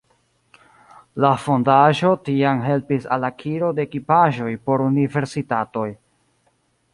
La 1.25 1.29
fondaĵo 1.43 2.13
tiam 2.29 2.63
helpis 2.69 3.05
al 3.17 3.27
akiro 3.29 3.69
de 3.81 3.85
ekipaĵoj 3.89 4.51
por 4.71 4.85
universitatoj. 4.87 5.89